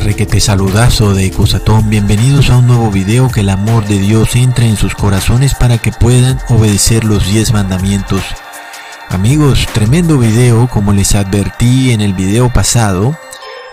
[0.00, 1.88] requete saludazo de Cusatón.
[1.88, 5.78] Bienvenidos a un nuevo video que el amor de Dios entre en sus corazones para
[5.78, 8.22] que puedan obedecer los 10 mandamientos.
[9.08, 13.16] Amigos, tremendo video como les advertí en el video pasado.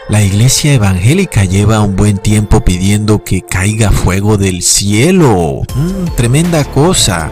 [0.09, 5.61] La iglesia evangélica lleva un buen tiempo pidiendo que caiga fuego del cielo.
[5.75, 7.31] Mm, tremenda cosa.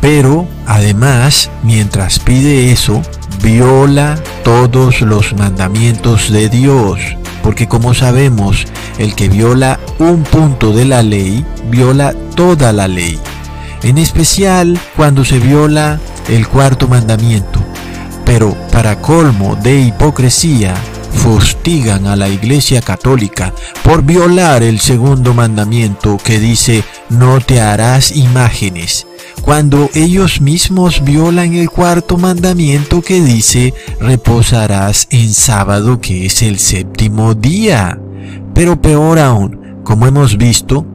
[0.00, 3.00] Pero además, mientras pide eso,
[3.42, 6.98] viola todos los mandamientos de Dios,
[7.44, 8.66] porque como sabemos,
[8.98, 13.20] el que viola un punto de la ley, viola toda la ley,
[13.82, 17.60] en especial cuando se viola el cuarto mandamiento.
[18.24, 20.74] Pero para colmo de hipocresía,
[21.12, 23.52] fustigan a la Iglesia Católica
[23.82, 29.06] por violar el segundo mandamiento que dice no te harás imágenes
[29.44, 36.58] cuando ellos mismos violan el cuarto mandamiento que dice, reposarás en sábado que es el
[36.58, 38.00] séptimo día.
[38.54, 40.86] Pero peor aún, como hemos visto,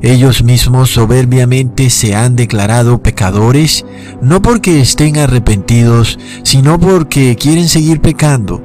[0.00, 3.84] ellos mismos soberbiamente se han declarado pecadores,
[4.22, 8.64] no porque estén arrepentidos, sino porque quieren seguir pecando.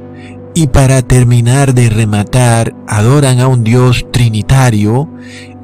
[0.54, 5.08] Y para terminar de rematar, adoran a un Dios trinitario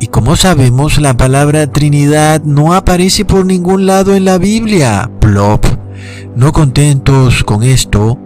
[0.01, 5.11] y como sabemos, la palabra Trinidad no aparece por ningún lado en la Biblia.
[5.21, 5.67] Plop.
[6.35, 8.19] No contentos con esto,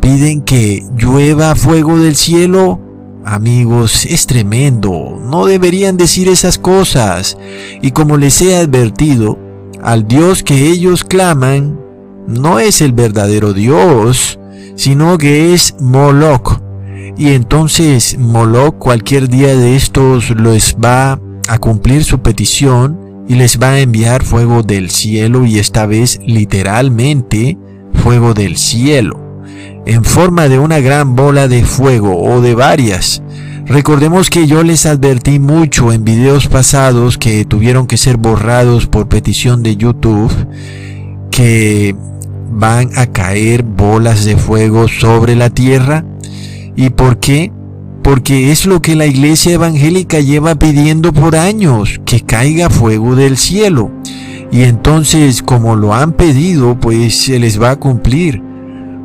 [0.00, 2.78] piden que llueva fuego del cielo.
[3.24, 5.18] Amigos, es tremendo.
[5.24, 7.38] No deberían decir esas cosas.
[7.80, 9.38] Y como les he advertido,
[9.82, 11.80] al Dios que ellos claman
[12.26, 14.38] no es el verdadero Dios,
[14.76, 16.61] sino que es Moloch
[17.16, 23.58] y entonces Moloch cualquier día de estos les va a cumplir su petición y les
[23.60, 27.58] va a enviar fuego del cielo y esta vez literalmente
[27.94, 29.42] fuego del cielo,
[29.86, 33.22] en forma de una gran bola de fuego o de varias.
[33.64, 39.08] Recordemos que yo les advertí mucho en videos pasados que tuvieron que ser borrados por
[39.08, 40.32] petición de YouTube
[41.30, 41.94] que
[42.50, 46.04] van a caer bolas de fuego sobre la tierra
[46.76, 47.52] ¿Y por qué?
[48.02, 53.36] Porque es lo que la iglesia evangélica lleva pidiendo por años, que caiga fuego del
[53.36, 53.90] cielo.
[54.50, 58.42] Y entonces, como lo han pedido, pues se les va a cumplir.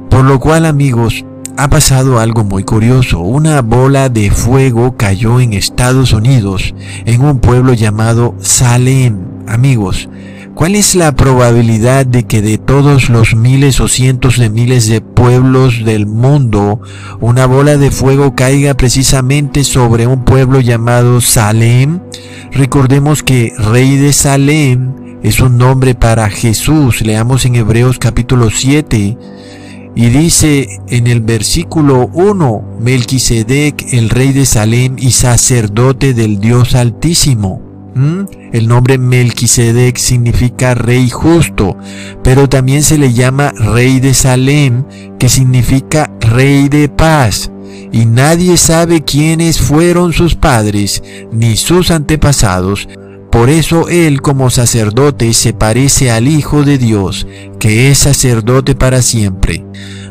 [0.09, 1.25] Por lo cual, amigos,
[1.57, 3.19] ha pasado algo muy curioso.
[3.19, 6.73] Una bola de fuego cayó en Estados Unidos,
[7.05, 9.17] en un pueblo llamado Salem.
[9.47, 10.09] Amigos,
[10.57, 15.01] ¿Cuál es la probabilidad de que de todos los miles o cientos de miles de
[15.01, 16.81] pueblos del mundo
[17.19, 22.00] una bola de fuego caiga precisamente sobre un pueblo llamado Salem?
[22.51, 27.01] Recordemos que rey de Salem es un nombre para Jesús.
[27.01, 29.16] Leamos en Hebreos capítulo 7.
[29.96, 36.73] Y dice en el versículo 1, Melquisedec, el rey de Salem y sacerdote del Dios
[36.73, 37.66] Altísimo.
[38.52, 41.76] El nombre Melquisedec significa rey justo,
[42.23, 44.85] pero también se le llama rey de Salem,
[45.17, 47.52] que significa rey de paz.
[47.91, 52.88] Y nadie sabe quiénes fueron sus padres ni sus antepasados.
[53.32, 57.28] Por eso él como sacerdote se parece al Hijo de Dios,
[57.59, 59.66] que es sacerdote para siempre.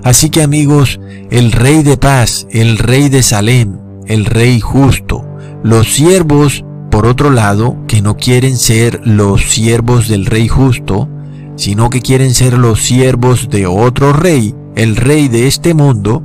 [0.05, 1.01] Así que amigos,
[1.31, 5.25] el rey de paz, el rey de Salem, el rey justo,
[5.65, 6.65] los siervos
[6.97, 11.11] por otro lado, que no quieren ser los siervos del rey justo,
[11.55, 16.23] sino que quieren ser los siervos de otro rey, el rey de este mundo,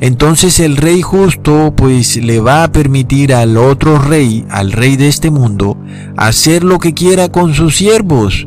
[0.00, 5.08] entonces el rey justo pues le va a permitir al otro rey, al rey de
[5.08, 5.76] este mundo,
[6.16, 8.46] hacer lo que quiera con sus siervos.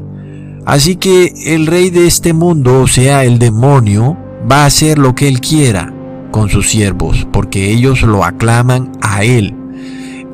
[0.66, 4.18] Así que el rey de este mundo, o sea, el demonio,
[4.50, 5.94] va a hacer lo que él quiera
[6.32, 9.54] con sus siervos, porque ellos lo aclaman a él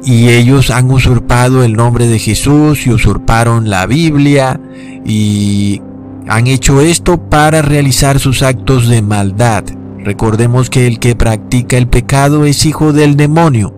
[0.05, 4.61] y ellos han usurpado el nombre de Jesús y usurparon la Biblia
[5.03, 5.81] y
[6.27, 9.63] han hecho esto para realizar sus actos de maldad.
[10.03, 13.73] Recordemos que el que practica el pecado es hijo del demonio.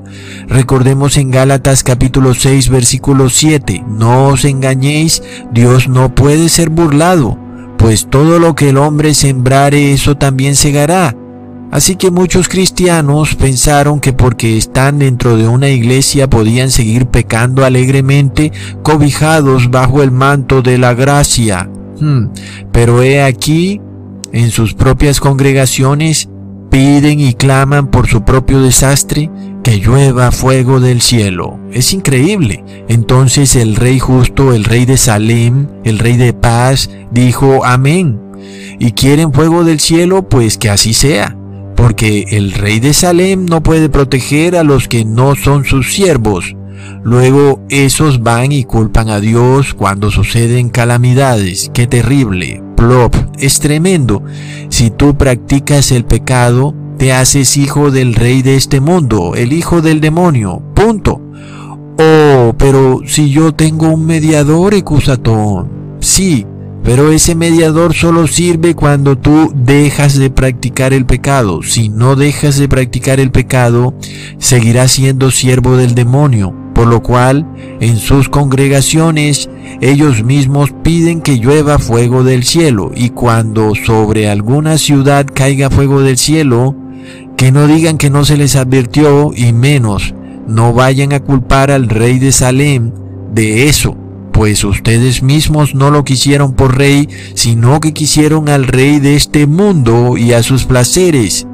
[0.50, 5.24] Recordemos en Gálatas capítulo 6 versículo 7, no os engañéis,
[5.54, 7.38] Dios no puede ser burlado,
[7.78, 11.16] pues todo lo que el hombre sembrare eso también segará.
[11.72, 17.66] Así que muchos cristianos pensaron que porque están dentro de una iglesia podían seguir pecando
[17.66, 18.52] alegremente
[18.84, 21.70] cobijados bajo el manto de la gracia.
[22.00, 22.28] Hmm,
[22.72, 23.82] pero he aquí,
[24.32, 26.30] en sus propias congregaciones,
[26.70, 29.30] piden y claman por su propio desastre
[29.62, 31.60] que llueva fuego del cielo.
[31.74, 32.64] Es increíble.
[32.88, 38.22] Entonces el rey justo, el rey de Salem, el rey de paz, dijo amén.
[38.80, 41.36] Y quieren fuego del cielo, pues que así sea
[41.78, 46.56] porque el rey de Salem no puede proteger a los que no son sus siervos.
[47.04, 51.70] Luego esos van y culpan a Dios cuando suceden calamidades.
[51.74, 52.64] ¡Qué terrible!
[52.76, 54.24] Plop, es tremendo.
[54.70, 59.82] Si tú practicas el pecado, te haces hijo del rey de este mundo, el hijo
[59.82, 60.64] del demonio.
[60.74, 61.22] Punto.
[62.00, 65.98] Oh, pero si yo tengo un mediador, Ecusatón.
[66.00, 66.46] Sí,
[66.88, 71.62] pero ese mediador solo sirve cuando tú dejas de practicar el pecado.
[71.62, 73.94] Si no dejas de practicar el pecado,
[74.38, 76.56] seguirás siendo siervo del demonio.
[76.74, 77.46] Por lo cual,
[77.82, 79.50] en sus congregaciones,
[79.82, 82.94] ellos mismos piden que llueva fuego del cielo.
[82.96, 86.74] Y cuando sobre alguna ciudad caiga fuego del cielo,
[87.36, 90.16] que no digan que no se les advirtió y menos,
[90.48, 92.94] no vayan a culpar al rey de Salem
[93.34, 94.07] de eso
[94.38, 99.48] pues ustedes mismos no lo quisieron por rey, sino que quisieron al rey de este
[99.48, 101.48] mundo y a sus placeres.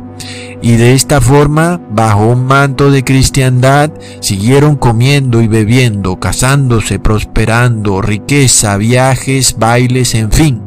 [0.61, 3.89] Y de esta forma, bajo un manto de cristiandad,
[4.19, 10.61] siguieron comiendo y bebiendo, casándose, prosperando, riqueza, viajes, bailes, en fin.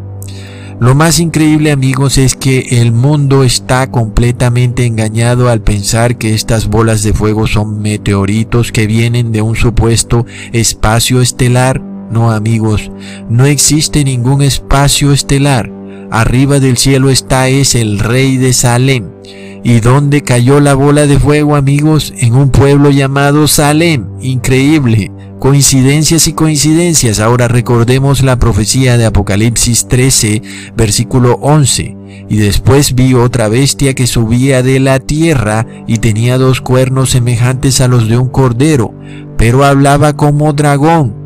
[0.80, 6.68] Lo más increíble amigos es que el mundo está completamente engañado al pensar que estas
[6.68, 12.90] bolas de fuego son meteoritos que vienen de un supuesto espacio estelar no amigos,
[13.28, 15.70] no existe ningún espacio estelar.
[16.10, 19.10] Arriba del cielo está es el rey de Salem.
[19.64, 22.14] ¿Y dónde cayó la bola de fuego, amigos?
[22.18, 24.06] En un pueblo llamado Salem.
[24.20, 25.10] Increíble.
[25.40, 27.18] Coincidencias y coincidencias.
[27.18, 30.42] Ahora recordemos la profecía de Apocalipsis 13,
[30.76, 31.96] versículo 11.
[32.28, 37.80] Y después vi otra bestia que subía de la tierra y tenía dos cuernos semejantes
[37.80, 38.94] a los de un cordero,
[39.36, 41.25] pero hablaba como dragón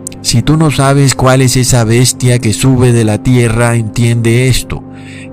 [0.21, 4.83] Si tú no sabes cuál es esa bestia que sube de la tierra, entiende esto.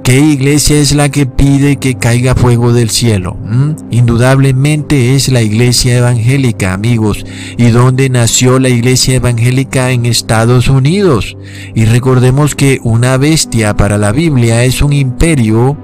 [0.02, 3.36] ¿Qué iglesia es la que pide que caiga fuego del cielo?
[3.44, 3.72] ¿Mm?
[3.90, 7.26] Indudablemente es la iglesia evangélica, amigos.
[7.58, 11.36] ¿Y dónde nació la iglesia evangélica en Estados Unidos?
[11.74, 15.76] Y recordemos que una bestia para la Biblia es un imperio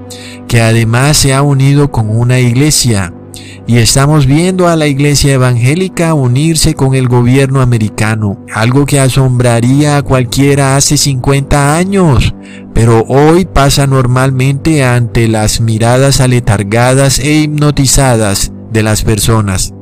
[0.49, 3.13] que además se ha unido con una iglesia.
[3.67, 9.97] Y estamos viendo a la iglesia evangélica unirse con el gobierno americano, algo que asombraría
[9.97, 12.35] a cualquiera hace 50 años,
[12.73, 19.74] pero hoy pasa normalmente ante las miradas aletargadas e hipnotizadas de las personas.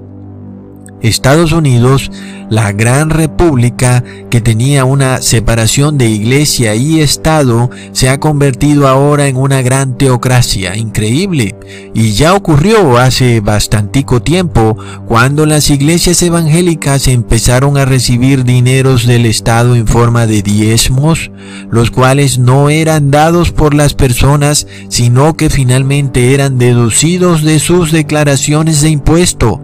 [1.03, 2.11] Estados Unidos,
[2.49, 9.27] la gran república que tenía una separación de iglesia y Estado, se ha convertido ahora
[9.27, 11.57] en una gran teocracia, increíble.
[11.95, 19.27] Y ya ocurrió hace bastantico tiempo, cuando las iglesias evangélicas empezaron a recibir dineros del
[19.27, 21.31] Estado en forma de diezmos,
[21.71, 27.91] los cuales no eran dados por las personas, sino que finalmente eran deducidos de sus
[27.91, 29.61] declaraciones de impuesto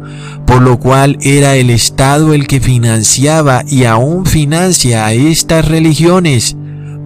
[0.48, 6.56] por lo cual era el Estado el que financiaba y aún financia a estas religiones.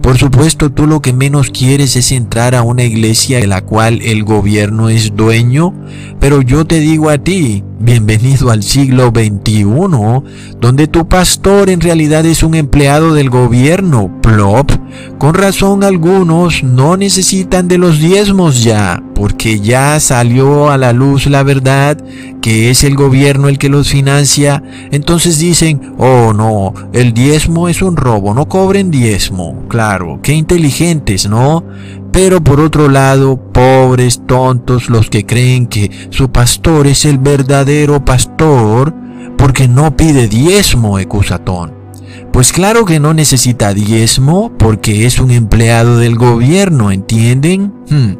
[0.01, 4.01] Por supuesto, tú lo que menos quieres es entrar a una iglesia de la cual
[4.01, 5.73] el gobierno es dueño,
[6.21, 9.65] pero yo te digo a ti, bienvenido al siglo XXI,
[10.59, 14.71] donde tu pastor en realidad es un empleado del gobierno, plop.
[15.17, 21.27] Con razón algunos no necesitan de los diezmos ya, porque ya salió a la luz
[21.27, 21.97] la verdad
[22.41, 24.61] que es el gobierno el que los financia.
[24.91, 29.63] Entonces dicen, oh no, el diezmo es un robo, no cobren diezmo.
[29.69, 31.63] Claro, qué inteligentes, ¿no?
[32.13, 38.05] Pero por otro lado, pobres tontos los que creen que su pastor es el verdadero
[38.05, 38.93] pastor
[39.35, 41.73] porque no pide diezmo, Ecusatón.
[42.31, 47.73] Pues claro que no necesita diezmo porque es un empleado del gobierno, ¿entienden?
[47.89, 48.13] Hmm.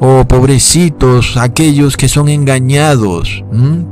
[0.00, 3.44] Oh, pobrecitos, aquellos que son engañados.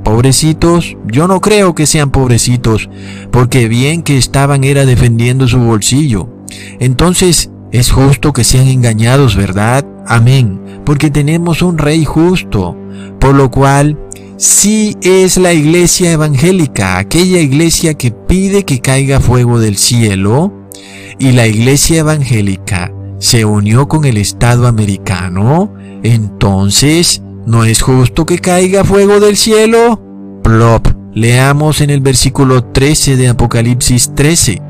[0.02, 2.90] Pobrecitos, yo no creo que sean pobrecitos,
[3.30, 6.28] porque bien que estaban era defendiendo su bolsillo.
[6.80, 9.84] Entonces, es justo que sean engañados, ¿verdad?
[10.06, 10.60] Amén.
[10.84, 12.76] Porque tenemos un rey justo.
[13.18, 13.98] Por lo cual,
[14.36, 20.52] sí es la iglesia evangélica, aquella iglesia que pide que caiga fuego del cielo.
[21.18, 25.72] Y la iglesia evangélica se unió con el Estado americano.
[26.02, 29.98] Entonces, ¿no es justo que caiga fuego del cielo?
[30.42, 30.88] Plop.
[31.14, 34.60] Leamos en el versículo 13 de Apocalipsis 13.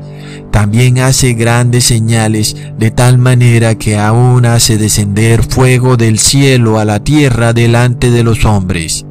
[0.51, 6.85] También hace grandes señales de tal manera que aún hace descender fuego del cielo a
[6.85, 9.05] la tierra delante de los hombres.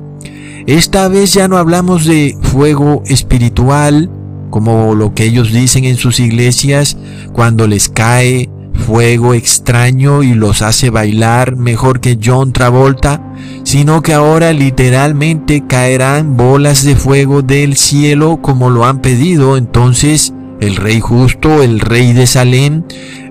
[0.67, 4.11] Esta vez ya no hablamos de fuego espiritual,
[4.51, 6.97] como lo que ellos dicen en sus iglesias,
[7.33, 8.49] cuando les cae
[8.83, 16.37] fuego extraño y los hace bailar mejor que John Travolta, sino que ahora literalmente caerán
[16.37, 19.57] bolas de fuego del cielo como lo han pedido.
[19.57, 22.85] Entonces el rey justo, el rey de Salem,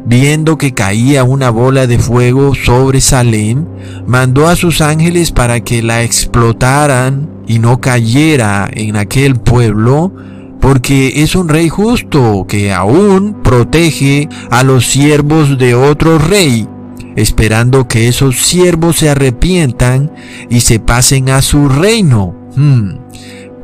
[0.06, 3.66] viendo que caía una bola de fuego sobre Salem,
[4.06, 10.14] mandó a sus ángeles para que la explotaran y no cayera en aquel pueblo,
[10.60, 16.68] porque es un rey justo que aún protege a los siervos de otro rey,
[17.16, 20.12] esperando que esos siervos se arrepientan
[20.50, 22.36] y se pasen a su reino.
[22.58, 22.96] Hmm.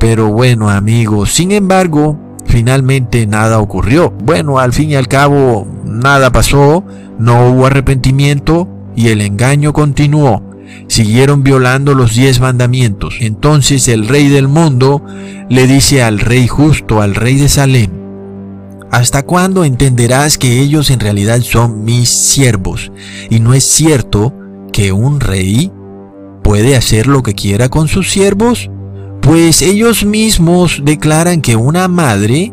[0.00, 2.27] Pero bueno amigos, sin embargo,
[2.58, 4.10] finalmente nada ocurrió.
[4.10, 6.84] Bueno, al fin y al cabo, nada pasó,
[7.16, 10.42] no hubo arrepentimiento y el engaño continuó
[10.88, 13.18] siguieron violando los diez mandamientos.
[13.20, 15.04] Entonces el rey del mundo
[15.48, 17.90] le dice al rey justo, al rey de Salem,
[18.90, 22.90] ¿Hasta cuándo entenderás que ellos en realidad son mis siervos?
[23.30, 24.34] Y no es cierto
[24.72, 25.70] que un rey
[26.42, 28.70] puede hacer lo que quiera con sus siervos,
[29.28, 32.50] pues ellos mismos declaran que una madre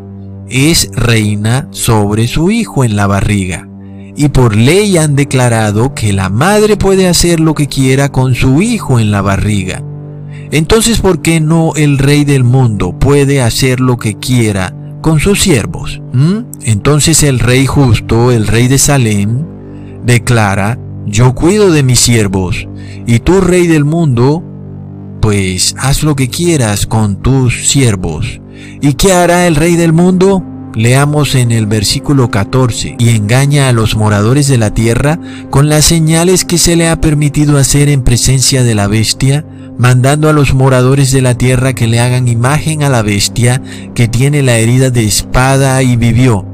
[0.50, 3.66] es reina sobre su hijo en la barriga
[4.14, 8.60] y por ley han declarado que la madre puede hacer lo que quiera con su
[8.60, 9.82] hijo en la barriga.
[10.50, 15.40] Entonces, ¿por qué no el rey del mundo puede hacer lo que quiera con sus
[15.40, 16.02] siervos?
[16.12, 16.40] ¿Mm?
[16.60, 19.46] Entonces el rey justo, el rey de Salem,
[20.04, 22.68] declara, yo cuido de mis siervos,
[23.06, 24.44] y tú, rey del mundo,
[25.26, 28.40] pues haz lo que quieras con tus siervos.
[28.80, 30.44] ¿Y qué hará el rey del mundo?
[30.72, 35.18] Leamos en el versículo 14, y engaña a los moradores de la tierra
[35.50, 39.44] con las señales que se le ha permitido hacer en presencia de la bestia,
[39.76, 43.60] mandando a los moradores de la tierra que le hagan imagen a la bestia
[43.96, 46.46] que tiene la herida de espada y vivió.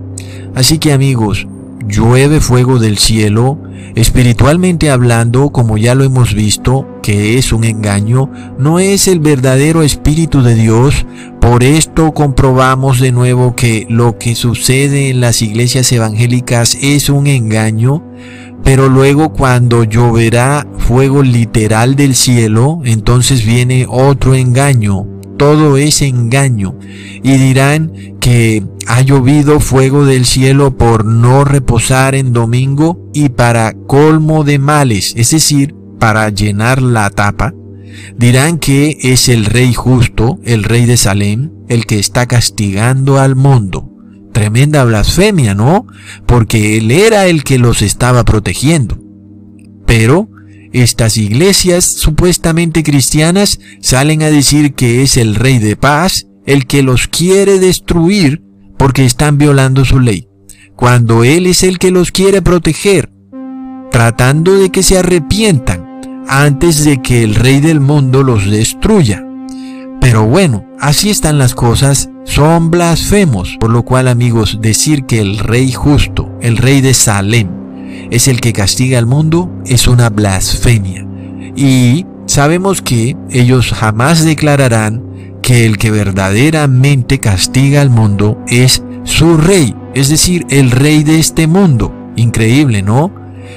[0.54, 1.46] Así que amigos,
[1.86, 3.58] llueve fuego del cielo,
[3.94, 9.82] espiritualmente hablando, como ya lo hemos visto, que es un engaño, no es el verdadero
[9.82, 11.06] Espíritu de Dios.
[11.40, 17.26] Por esto comprobamos de nuevo que lo que sucede en las iglesias evangélicas es un
[17.26, 18.02] engaño.
[18.64, 25.11] Pero luego cuando lloverá fuego literal del cielo, entonces viene otro engaño.
[25.42, 26.78] Todo es engaño.
[27.24, 33.72] Y dirán que ha llovido fuego del cielo por no reposar en domingo y para
[33.72, 37.54] colmo de males, es decir, para llenar la tapa,
[38.16, 43.34] dirán que es el rey justo, el rey de Salem, el que está castigando al
[43.34, 43.90] mundo.
[44.32, 45.88] Tremenda blasfemia, ¿no?
[46.24, 48.96] Porque él era el que los estaba protegiendo.
[49.86, 50.28] Pero
[50.72, 56.82] estas iglesias supuestamente cristianas salen a decir que es el rey de paz el que
[56.82, 58.42] los quiere destruir
[58.78, 60.28] porque están violando su ley,
[60.74, 63.12] cuando Él es el que los quiere proteger,
[63.90, 69.24] tratando de que se arrepientan antes de que el rey del mundo los destruya.
[70.00, 75.38] Pero bueno, así están las cosas, son blasfemos, por lo cual amigos, decir que el
[75.38, 77.61] rey justo, el rey de Salem,
[78.10, 81.06] es el que castiga al mundo, es una blasfemia.
[81.56, 85.02] Y sabemos que ellos jamás declararán
[85.42, 91.18] que el que verdaderamente castiga al mundo es su rey, es decir, el rey de
[91.18, 91.92] este mundo.
[92.16, 93.12] Increíble, ¿no?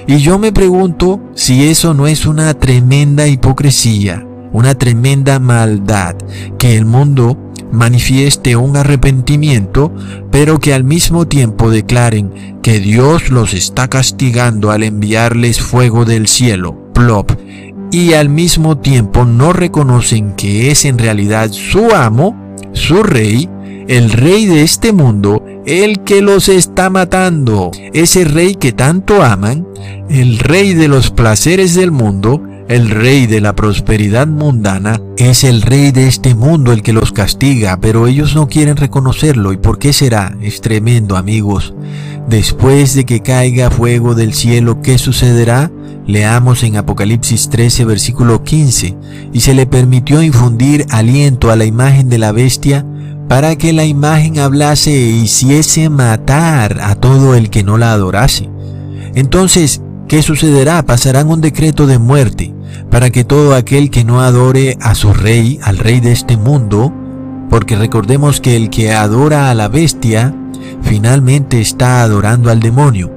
[0.08, 4.26] Y yo me pregunto si eso no es una tremenda hipocresía,
[4.56, 6.16] una tremenda maldad,
[6.58, 7.38] que el mundo
[7.74, 9.94] manifieste un arrepentimiento,
[10.32, 16.28] pero que al mismo tiempo declaren que Dios los está castigando al enviarles fuego del
[16.28, 17.32] cielo, plop,
[17.92, 22.36] y al mismo tiempo no reconocen que es en realidad su amo,
[22.72, 23.50] su rey,
[23.88, 29.68] el rey de este mundo, el que los está matando, ese rey que tanto aman,
[30.10, 35.62] el rey de los placeres del mundo, el rey de la prosperidad mundana, es el
[35.62, 39.54] rey de este mundo el que los castiga, pero ellos no quieren reconocerlo.
[39.54, 40.36] ¿Y por qué será?
[40.42, 41.74] Es tremendo, amigos.
[42.28, 45.72] Después de que caiga fuego del cielo, ¿qué sucederá?
[46.08, 48.98] Leamos en Apocalipsis 13, versículo 15,
[49.32, 52.86] y se le permitió infundir aliento a la imagen de la bestia
[53.28, 58.50] para que la imagen hablase e hiciese matar a todo el que no la adorase.
[59.16, 60.86] Entonces, ¿qué sucederá?
[60.86, 62.54] Pasarán un decreto de muerte
[62.90, 66.94] para que todo aquel que no adore a su rey, al rey de este mundo,
[67.50, 70.34] porque recordemos que el que adora a la bestia
[70.82, 73.12] finalmente está adorando al demonio.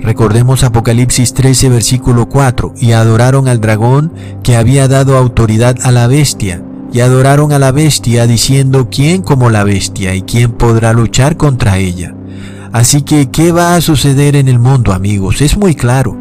[0.00, 6.06] Recordemos Apocalipsis 13 versículo 4, y adoraron al dragón que había dado autoridad a la
[6.06, 11.36] bestia, y adoraron a la bestia diciendo, ¿quién como la bestia y quién podrá luchar
[11.36, 12.14] contra ella?
[12.72, 15.40] Así que, ¿qué va a suceder en el mundo amigos?
[15.40, 16.16] Es muy claro.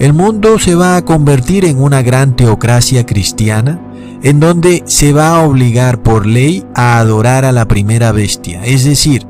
[0.00, 3.80] El mundo se va a convertir en una gran teocracia cristiana,
[4.22, 8.84] en donde se va a obligar por ley a adorar a la primera bestia, es
[8.84, 9.26] decir,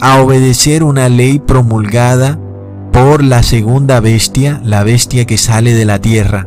[0.00, 2.38] a obedecer una ley promulgada
[2.92, 6.46] por la segunda bestia, la bestia que sale de la tierra,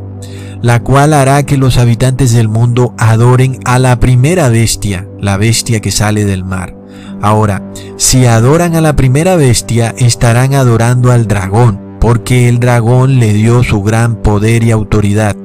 [0.62, 5.80] la cual hará que los habitantes del mundo adoren a la primera bestia, la bestia
[5.80, 6.75] que sale del mar.
[7.20, 7.62] Ahora,
[7.96, 13.62] si adoran a la primera bestia, estarán adorando al dragón, porque el dragón le dio
[13.62, 15.36] su gran poder y autoridad.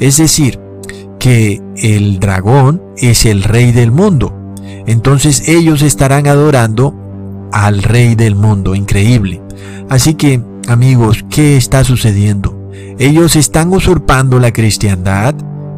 [0.00, 0.58] Es decir,
[1.18, 4.34] que el dragón es el rey del mundo.
[4.86, 6.94] Entonces ellos estarán adorando
[7.52, 8.74] al rey del mundo.
[8.74, 9.42] Increíble.
[9.88, 12.70] Así que, amigos, ¿qué está sucediendo?
[12.98, 15.34] Ellos están usurpando la cristiandad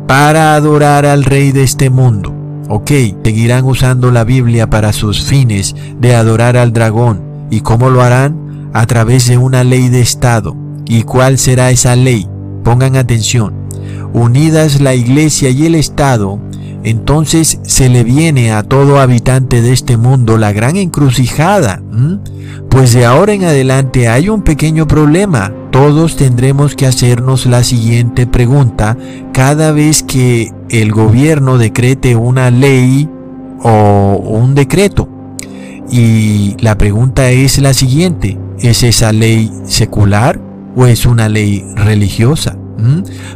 [0.06, 2.41] para adorar al rey de este mundo.
[2.74, 2.90] Ok,
[3.22, 7.20] seguirán usando la Biblia para sus fines de adorar al dragón.
[7.50, 8.70] ¿Y cómo lo harán?
[8.72, 10.56] A través de una ley de Estado.
[10.86, 12.26] ¿Y cuál será esa ley?
[12.64, 13.52] Pongan atención.
[14.14, 16.40] Unidas la iglesia y el Estado,
[16.82, 21.82] entonces se le viene a todo habitante de este mundo la gran encrucijada.
[22.70, 25.52] Pues de ahora en adelante hay un pequeño problema.
[25.72, 28.96] Todos tendremos que hacernos la siguiente pregunta
[29.32, 33.08] cada vez que el gobierno decrete una ley
[33.62, 35.08] o un decreto.
[35.90, 40.38] Y la pregunta es la siguiente, ¿es esa ley secular
[40.76, 42.56] o es una ley religiosa?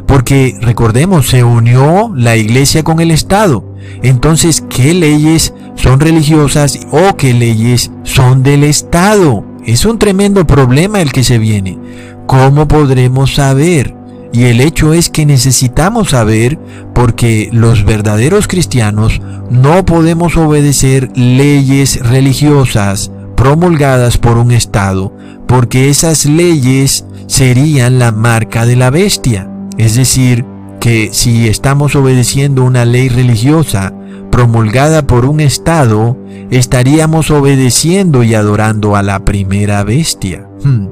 [0.05, 3.63] Porque recordemos, se unió la iglesia con el Estado.
[4.03, 9.43] Entonces, ¿qué leyes son religiosas o qué leyes son del Estado?
[9.65, 11.77] Es un tremendo problema el que se viene.
[12.27, 13.95] ¿Cómo podremos saber?
[14.33, 16.59] Y el hecho es que necesitamos saber
[16.93, 25.15] porque los verdaderos cristianos no podemos obedecer leyes religiosas promulgadas por un Estado,
[25.47, 29.49] porque esas leyes serían la marca de la bestia.
[29.77, 30.43] Es decir,
[30.81, 33.93] que si estamos obedeciendo una ley religiosa
[34.31, 36.17] promulgada por un Estado,
[36.51, 40.45] estaríamos obedeciendo y adorando a la primera bestia.
[40.63, 40.87] Hmm.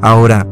[0.00, 0.46] Ahora,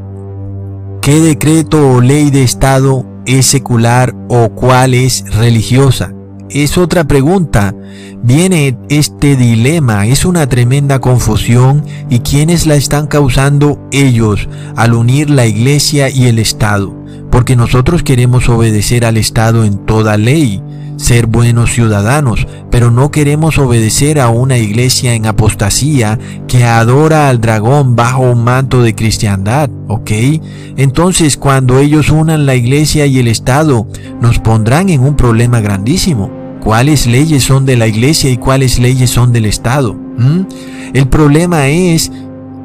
[1.05, 6.15] ¿qué decreto o ley de Estado es secular o cuál es religiosa?
[6.49, 7.75] Es otra pregunta.
[8.23, 15.29] Viene este dilema, es una tremenda confusión y quienes la están causando ellos al unir
[15.29, 16.97] la iglesia y el Estado.
[17.31, 20.63] Porque nosotros queremos obedecer al Estado en toda ley,
[20.97, 27.41] ser buenos ciudadanos, pero no queremos obedecer a una iglesia en apostasía que adora al
[27.41, 30.11] dragón bajo un manto de cristiandad, ¿ok?
[30.77, 33.87] Entonces cuando ellos unan la iglesia y el Estado,
[34.21, 36.31] nos pondrán en un problema grandísimo.
[36.63, 39.93] ¿Cuáles leyes son de la iglesia y cuáles leyes son del Estado?
[39.93, 40.41] ¿Mm?
[40.95, 42.11] El problema es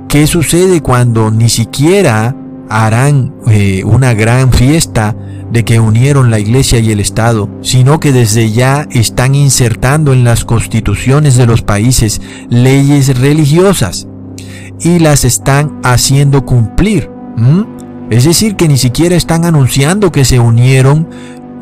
[0.08, 2.36] qué sucede cuando ni siquiera
[2.70, 5.15] harán eh, una gran fiesta
[5.52, 10.24] de que unieron la iglesia y el Estado, sino que desde ya están insertando en
[10.24, 14.08] las constituciones de los países leyes religiosas
[14.80, 17.10] y las están haciendo cumplir.
[18.10, 21.08] Es decir, que ni siquiera están anunciando que se unieron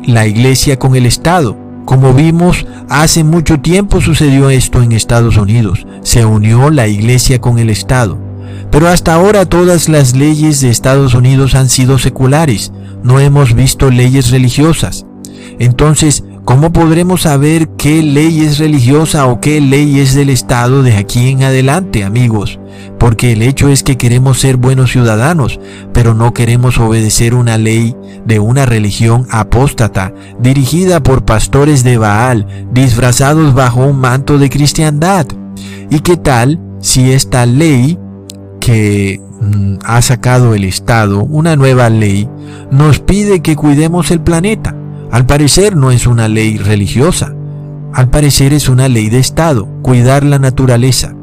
[0.04, 1.56] la iglesia con el Estado.
[1.84, 5.86] Como vimos, hace mucho tiempo sucedió esto en Estados Unidos.
[6.02, 8.27] Se unió la iglesia con el Estado.
[8.70, 13.90] Pero hasta ahora todas las leyes de Estados Unidos han sido seculares, no hemos visto
[13.90, 15.06] leyes religiosas.
[15.58, 20.96] Entonces, ¿cómo podremos saber qué ley es religiosa o qué ley es del Estado de
[20.96, 22.60] aquí en adelante, amigos?
[22.98, 25.58] Porque el hecho es que queremos ser buenos ciudadanos,
[25.92, 32.46] pero no queremos obedecer una ley de una religión apóstata, dirigida por pastores de Baal,
[32.72, 35.26] disfrazados bajo un manto de cristiandad.
[35.90, 37.98] ¿Y qué tal si esta ley
[38.68, 42.28] que mm, ha sacado el Estado, una nueva ley,
[42.70, 44.76] nos pide que cuidemos el planeta.
[45.10, 47.34] Al parecer no es una ley religiosa.
[47.94, 51.14] Al parecer es una ley de Estado, cuidar la naturaleza.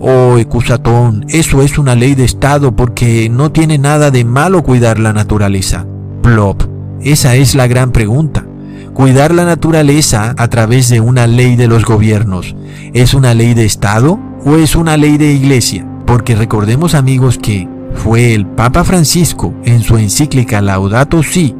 [0.00, 4.98] Oh, Ecusatón, eso es una ley de Estado porque no tiene nada de malo cuidar
[4.98, 5.86] la naturaleza.
[6.20, 6.64] Plop,
[7.00, 8.44] esa es la gran pregunta.
[8.92, 12.56] Cuidar la naturaleza a través de una ley de los gobiernos,
[12.92, 15.86] ¿es una ley de Estado o es una ley de iglesia?
[16.08, 21.54] Porque recordemos amigos que fue el Papa Francisco en su encíclica Laudato Si,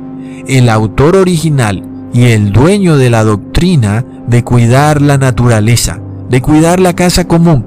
[0.47, 1.85] el autor original
[2.15, 7.67] y el dueño de la doctrina de cuidar la naturaleza, de cuidar la casa común.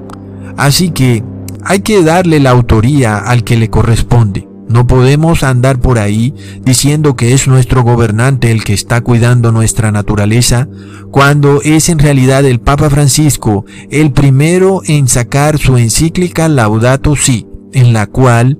[0.56, 1.22] Así que
[1.64, 4.48] hay que darle la autoría al que le corresponde.
[4.68, 9.92] No podemos andar por ahí diciendo que es nuestro gobernante el que está cuidando nuestra
[9.92, 10.68] naturaleza,
[11.10, 17.46] cuando es en realidad el Papa Francisco el primero en sacar su encíclica Laudato Si,
[17.72, 18.58] en la cual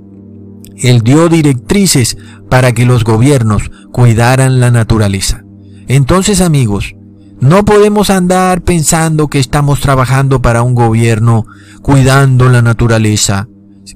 [0.77, 2.17] él dio directrices
[2.51, 5.45] para que los gobiernos cuidaran la naturaleza.
[5.89, 6.95] Entonces amigos,
[7.41, 11.45] no podemos andar pensando que estamos trabajando para un gobierno
[11.83, 13.49] cuidando la naturaleza,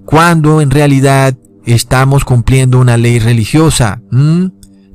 [0.05, 1.37] cuando en realidad
[1.67, 4.01] estamos cumpliendo una ley religiosa.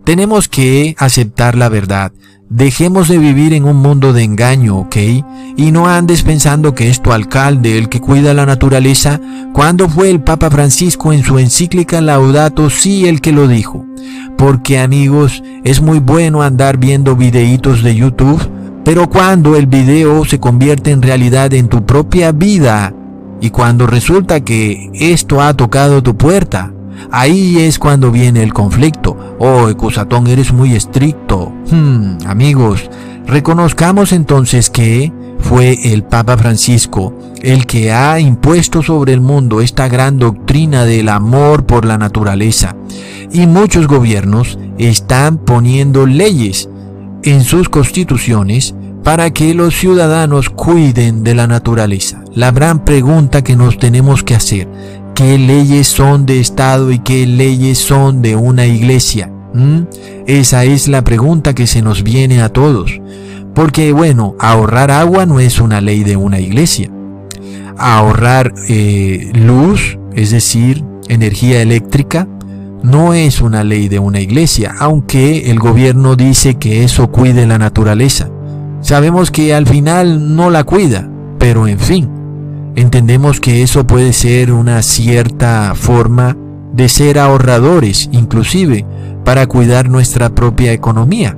[0.04, 2.12] Tenemos que aceptar la verdad.
[2.50, 4.98] Dejemos de vivir en un mundo de engaño, ¿ok?
[5.56, 9.22] Y no andes pensando que es tu alcalde el que cuida la naturaleza,
[9.54, 13.86] cuando fue el Papa Francisco en su encíclica Laudato sí el que lo dijo.
[14.38, 18.42] Porque amigos, es muy bueno andar viendo videitos de YouTube,
[18.84, 22.94] pero cuando el video se convierte en realidad en tu propia vida,
[23.42, 26.72] y cuando resulta que esto ha tocado tu puerta,
[27.12, 29.36] ahí es cuando viene el conflicto.
[29.40, 31.52] Oh, Ecusatón, eres muy estricto.
[31.72, 32.90] Hmm, amigos,
[33.26, 39.88] reconozcamos entonces que fue el Papa Francisco el que ha impuesto sobre el mundo esta
[39.88, 42.76] gran doctrina del amor por la naturaleza.
[43.32, 46.70] Y muchos gobiernos están poniendo leyes
[47.24, 52.21] en sus constituciones para que los ciudadanos cuiden de la naturaleza.
[52.34, 54.70] La gran pregunta que nos tenemos que hacer,
[55.16, 59.30] ¿qué leyes son de Estado y qué leyes son de una iglesia?
[59.54, 59.82] ¿Mm?
[60.28, 63.02] Esa es la pregunta que se nos viene a todos.
[63.54, 66.90] Porque bueno, ahorrar agua no es una ley de una iglesia.
[67.78, 72.30] Ahorrar eh, luz, es decir, energía eléctrica,
[72.82, 77.58] no es una ley de una iglesia, aunque el gobierno dice que eso cuide la
[77.58, 78.30] naturaleza.
[78.80, 82.10] Sabemos que al final no la cuida, pero en fin,
[82.76, 86.38] entendemos que eso puede ser una cierta forma
[86.74, 88.86] de ser ahorradores, inclusive
[89.26, 91.38] para cuidar nuestra propia economía.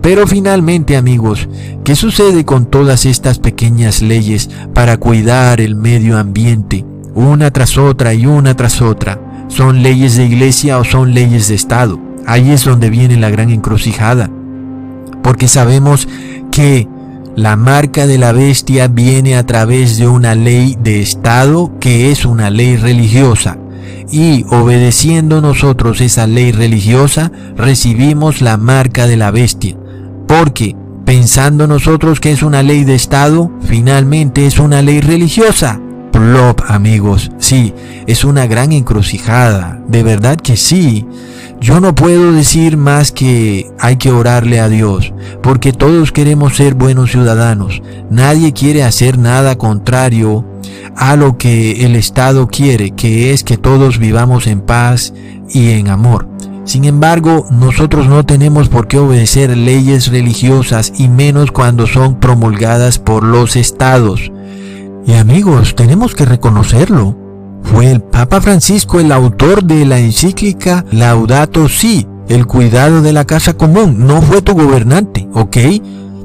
[0.00, 1.48] Pero finalmente amigos,
[1.84, 6.84] ¿qué sucede con todas estas pequeñas leyes para cuidar el medio ambiente?
[7.14, 9.20] Una tras otra y una tras otra.
[9.48, 12.00] ¿Son leyes de iglesia o son leyes de Estado?
[12.26, 14.30] Ahí es donde viene la gran encrucijada.
[15.22, 16.08] Porque sabemos
[16.50, 16.88] que
[17.36, 22.26] la marca de la bestia viene a través de una ley de Estado que es
[22.26, 23.58] una ley religiosa.
[24.10, 29.76] Y obedeciendo nosotros esa ley religiosa, recibimos la marca de la bestia.
[30.28, 35.80] Porque pensando nosotros que es una ley de Estado, finalmente es una ley religiosa.
[36.12, 37.74] Plop, amigos, sí,
[38.06, 41.06] es una gran encrucijada, de verdad que sí.
[41.58, 46.74] Yo no puedo decir más que hay que orarle a Dios, porque todos queremos ser
[46.74, 47.82] buenos ciudadanos.
[48.10, 50.44] Nadie quiere hacer nada contrario
[50.96, 55.14] a lo que el Estado quiere, que es que todos vivamos en paz
[55.48, 56.28] y en amor.
[56.64, 62.98] Sin embargo, nosotros no tenemos por qué obedecer leyes religiosas y menos cuando son promulgadas
[62.98, 64.30] por los estados.
[65.04, 67.16] Y amigos, tenemos que reconocerlo.
[67.62, 73.24] Fue el Papa Francisco el autor de la encíclica Laudato Si, el cuidado de la
[73.24, 74.06] casa común.
[74.06, 75.56] No fue tu gobernante, ¿ok?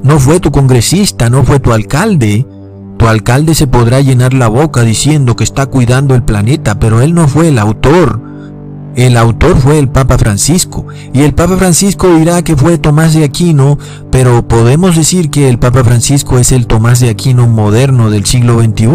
[0.02, 2.46] No fue tu congresista, no fue tu alcalde.
[2.98, 7.14] Tu alcalde se podrá llenar la boca diciendo que está cuidando el planeta, pero él
[7.14, 8.20] no fue el autor.
[8.98, 13.22] El autor fue el Papa Francisco, y el Papa Francisco dirá que fue Tomás de
[13.22, 13.78] Aquino,
[14.10, 18.60] pero podemos decir que el Papa Francisco es el Tomás de Aquino moderno del siglo
[18.60, 18.88] XXI.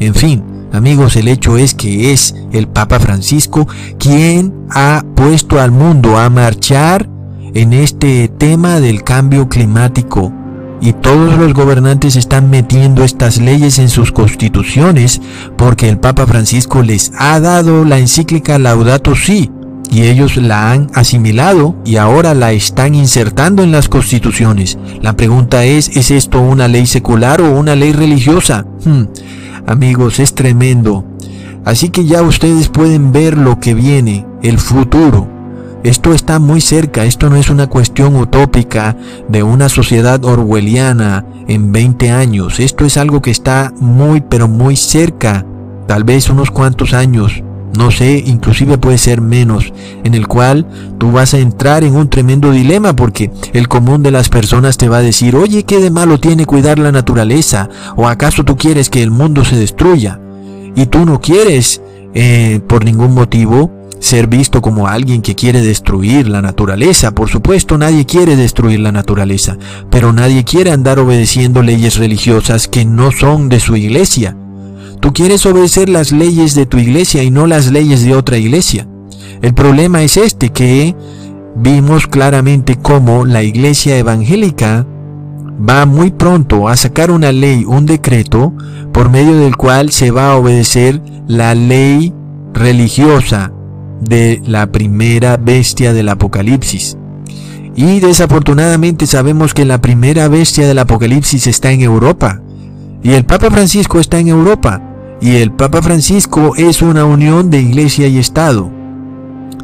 [0.00, 3.68] En fin, Amigos, el hecho es que es el Papa Francisco
[3.98, 7.06] quien ha puesto al mundo a marchar
[7.52, 10.32] en este tema del cambio climático.
[10.80, 15.20] Y todos los gobernantes están metiendo estas leyes en sus constituciones
[15.56, 19.50] porque el Papa Francisco les ha dado la encíclica Laudato Si
[19.90, 24.78] y ellos la han asimilado y ahora la están insertando en las constituciones.
[25.00, 28.66] La pregunta es, ¿es esto una ley secular o una ley religiosa?
[28.84, 29.04] Hmm.
[29.66, 31.04] Amigos, es tremendo.
[31.64, 35.35] Así que ya ustedes pueden ver lo que viene, el futuro.
[35.86, 38.96] Esto está muy cerca, esto no es una cuestión utópica
[39.28, 42.58] de una sociedad orwelliana en 20 años.
[42.58, 45.46] Esto es algo que está muy pero muy cerca,
[45.86, 47.44] tal vez unos cuantos años
[47.78, 49.72] no sé, inclusive puede ser menos,
[50.02, 50.66] en el cual
[50.98, 54.88] tú vas a entrar en un tremendo dilema porque el común de las personas te
[54.88, 57.68] va a decir, oye, ¿qué de malo tiene cuidar la naturaleza?
[57.94, 60.18] ¿O acaso tú quieres que el mundo se destruya?
[60.76, 61.80] y tú no quieres
[62.18, 67.10] eh, por ningún motivo ser visto como alguien que quiere destruir la naturaleza.
[67.10, 69.58] Por supuesto, nadie quiere destruir la naturaleza,
[69.90, 74.34] pero nadie quiere andar obedeciendo leyes religiosas que no son de su iglesia.
[75.00, 78.88] Tú quieres obedecer las leyes de tu iglesia y no las leyes de otra iglesia.
[79.42, 80.96] El problema es este, que
[81.54, 84.86] vimos claramente cómo la iglesia evangélica
[85.58, 88.52] va muy pronto a sacar una ley, un decreto,
[88.92, 92.14] por medio del cual se va a obedecer la ley
[92.52, 93.52] religiosa
[94.00, 96.96] de la primera bestia del Apocalipsis.
[97.74, 102.40] Y desafortunadamente sabemos que la primera bestia del Apocalipsis está en Europa.
[103.02, 104.82] Y el Papa Francisco está en Europa.
[105.20, 108.70] Y el Papa Francisco es una unión de iglesia y Estado.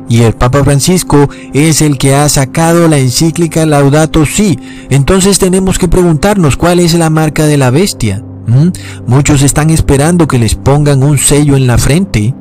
[0.08, 4.58] Y el Papa Francisco es el que ha sacado la encíclica Laudato Si.
[4.90, 8.22] Entonces tenemos que preguntarnos cuál es la marca de la bestia.
[8.46, 8.68] ¿Mm?
[9.06, 12.34] Muchos están esperando que les pongan un sello en la frente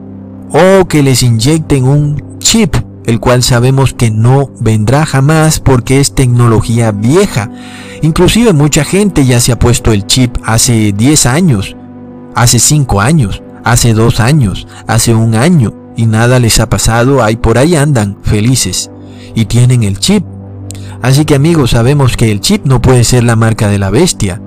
[0.49, 6.13] o que les inyecten un chip, el cual sabemos que no vendrá jamás porque es
[6.13, 7.49] tecnología vieja.
[8.01, 11.77] Inclusive mucha gente ya se ha puesto el chip hace 10 años,
[12.35, 17.35] hace 5 años, hace 2 años, hace un año y nada les ha pasado, ahí
[17.35, 18.91] por ahí andan felices
[19.35, 20.23] y tienen el chip.
[21.01, 24.41] Así que amigos, sabemos que el chip no puede ser la marca de la bestia.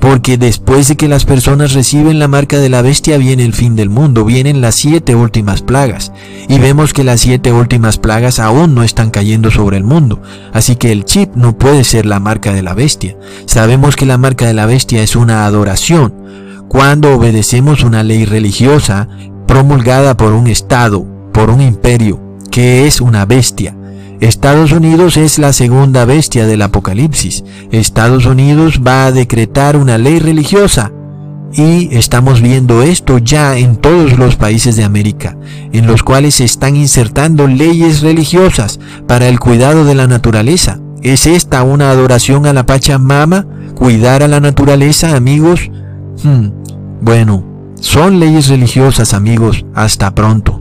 [0.00, 3.76] Porque después de que las personas reciben la marca de la bestia viene el fin
[3.76, 6.10] del mundo, vienen las siete últimas plagas.
[6.48, 10.22] Y vemos que las siete últimas plagas aún no están cayendo sobre el mundo.
[10.54, 13.14] Así que el chip no puede ser la marca de la bestia.
[13.44, 16.14] Sabemos que la marca de la bestia es una adoración.
[16.66, 19.06] Cuando obedecemos una ley religiosa
[19.50, 22.20] promulgada por un Estado, por un imperio,
[22.52, 23.76] que es una bestia.
[24.20, 27.42] Estados Unidos es la segunda bestia del Apocalipsis.
[27.72, 30.92] Estados Unidos va a decretar una ley religiosa.
[31.52, 35.36] Y estamos viendo esto ya en todos los países de América,
[35.72, 40.78] en los cuales se están insertando leyes religiosas para el cuidado de la naturaleza.
[41.02, 43.48] ¿Es esta una adoración a la Pachamama?
[43.74, 45.72] ¿Cuidar a la naturaleza, amigos?
[46.22, 46.50] Hmm,
[47.00, 47.49] bueno,
[47.80, 49.64] son leyes religiosas, amigos.
[49.74, 50.59] Hasta pronto.